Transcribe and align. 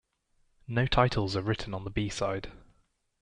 No 0.67 0.87
titles 0.87 1.35
are 1.35 1.43
written 1.43 1.75
on 1.75 1.83
the 1.83 1.91
B-side. 1.91 2.51